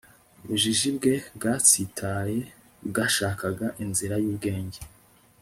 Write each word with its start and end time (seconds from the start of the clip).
Ubujiji 0.43 0.89
bwe 0.97 1.13
bwatsitaye 1.35 2.39
bwashakaga 2.89 3.67
inzira 3.83 4.15
yubwenge 4.23 4.81